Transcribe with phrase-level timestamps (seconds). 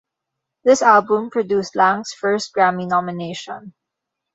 [0.63, 3.75] This album produced Lang's first Grammy nomination.